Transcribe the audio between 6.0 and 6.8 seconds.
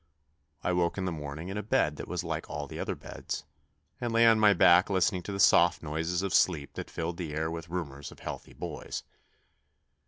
of sleep